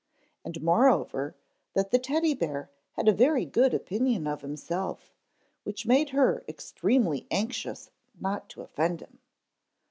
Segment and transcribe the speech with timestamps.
[0.43, 1.35] And, moreover,
[1.75, 5.13] that the Teddy bear had a very good opinion of himself,
[5.63, 9.19] which made her extremely anxious not to offend him.